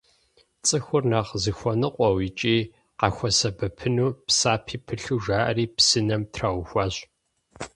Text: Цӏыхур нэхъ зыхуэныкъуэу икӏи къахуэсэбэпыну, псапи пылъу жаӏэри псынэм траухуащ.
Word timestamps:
Цӏыхур 0.65 1.03
нэхъ 1.11 1.31
зыхуэныкъуэу 1.43 2.17
икӏи 2.27 2.57
къахуэсэбэпыну, 2.99 4.15
псапи 4.25 4.77
пылъу 4.85 5.19
жаӏэри 5.25 5.65
псынэм 5.75 6.23
траухуащ. 6.33 6.95